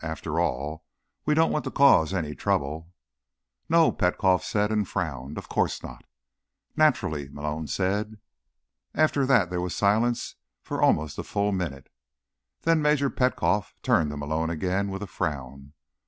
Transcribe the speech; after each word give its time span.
"After 0.03 0.39
all, 0.39 0.83
we 1.27 1.35
don't 1.35 1.51
want 1.51 1.63
to 1.65 1.69
cause 1.69 2.11
any 2.11 2.33
trouble." 2.33 2.91
"No," 3.69 3.91
Petkoff 3.91 4.43
said, 4.43 4.71
and 4.71 4.87
frowned. 4.87 5.37
"Of 5.37 5.47
course 5.47 5.83
not." 5.83 6.05
"Naturally," 6.75 7.29
Malone 7.29 7.67
said. 7.67 8.17
After 8.95 9.27
that, 9.27 9.51
there 9.51 9.61
was 9.61 9.75
silence 9.75 10.37
for 10.63 10.81
almost 10.81 11.19
a 11.19 11.23
full 11.23 11.51
minute. 11.51 11.87
Then 12.63 12.81
Major 12.81 13.11
Petkoff 13.11 13.75
turned 13.83 14.09
to 14.09 14.17
Malone 14.17 14.49
again 14.49 14.89
with 14.89 15.03
a 15.03 15.07
frown. 15.07 15.73